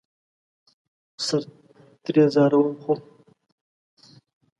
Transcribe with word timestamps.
سر 1.25 1.41
ترې 2.03 2.23
ځاروم 2.33 2.69
،خو 2.83 2.93